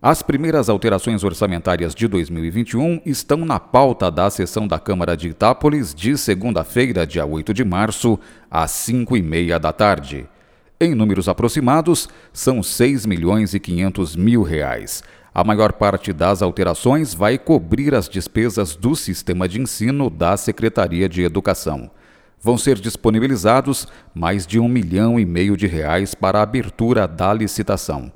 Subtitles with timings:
[0.00, 5.92] As primeiras alterações orçamentárias de 2021 estão na pauta da sessão da Câmara de Itápolis
[5.92, 8.16] de segunda-feira, dia 8 de março,
[8.48, 10.28] às 5 e meia da tarde.
[10.80, 15.02] Em números aproximados, são 6 milhões e 500 mil reais.
[15.34, 21.08] A maior parte das alterações vai cobrir as despesas do sistema de ensino da Secretaria
[21.08, 21.90] de Educação.
[22.40, 27.34] Vão ser disponibilizados mais de um milhão e meio de reais para a abertura da
[27.34, 28.12] licitação.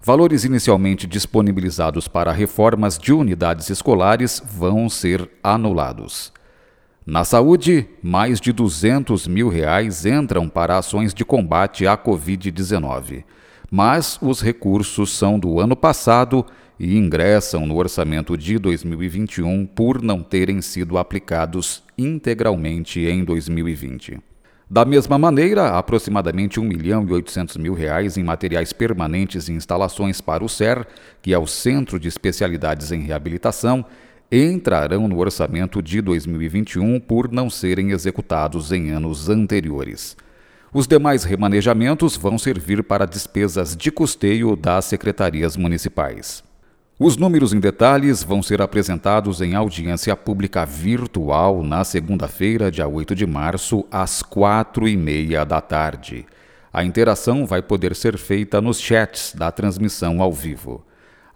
[0.00, 6.32] Valores inicialmente disponibilizados para reformas de unidades escolares vão ser anulados.
[7.04, 13.24] Na saúde, mais de 200 mil reais entram para ações de combate à Covid-19.
[13.70, 16.46] Mas os recursos são do ano passado
[16.78, 24.27] e ingressam no orçamento de 2021 por não terem sido aplicados integralmente em 2020.
[24.70, 30.20] Da mesma maneira, aproximadamente 1 milhão e 800 mil reais em materiais permanentes e instalações
[30.20, 30.86] para o SER,
[31.22, 33.82] que é o Centro de Especialidades em Reabilitação,
[34.30, 40.14] entrarão no orçamento de 2021 por não serem executados em anos anteriores.
[40.70, 46.46] Os demais remanejamentos vão servir para despesas de custeio das secretarias municipais.
[47.00, 53.14] Os números em detalhes vão ser apresentados em audiência pública virtual na segunda-feira, dia 8
[53.14, 56.26] de março, às quatro e meia da tarde.
[56.72, 60.84] A interação vai poder ser feita nos chats da transmissão ao vivo.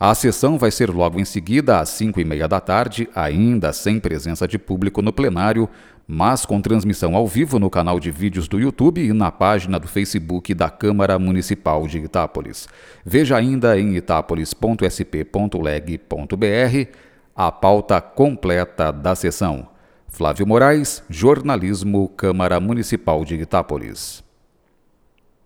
[0.05, 4.01] A sessão vai ser logo em seguida, às 5 e meia da tarde, ainda sem
[4.01, 5.69] presença de público no plenário,
[6.09, 9.87] mas com transmissão ao vivo no canal de vídeos do YouTube e na página do
[9.87, 12.69] Facebook da Câmara Municipal de Itápolis.
[13.05, 16.91] Veja ainda em itápolis.sp.leg.br
[17.37, 19.69] a pauta completa da sessão.
[20.09, 24.25] Flávio Moraes, Jornalismo, Câmara Municipal de Itápolis.